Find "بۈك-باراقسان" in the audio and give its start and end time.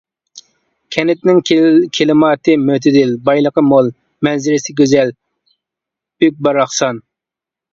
6.23-7.05